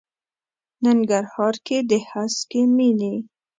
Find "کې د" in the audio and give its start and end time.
1.65-1.91